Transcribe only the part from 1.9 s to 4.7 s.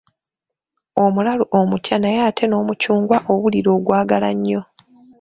naye ate n'omucungwa owulira ng'ogwagala nnyo.